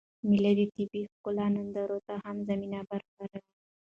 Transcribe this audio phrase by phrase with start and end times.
[0.27, 3.39] مېلې د طبیعي ښکلاوو نندارې ته هم زمینه برابروي.